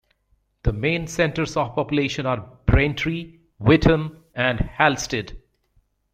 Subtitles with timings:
[0.63, 5.39] The main centres of population are Braintree, Witham and Halstead.